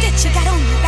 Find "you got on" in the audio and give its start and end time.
0.24-0.58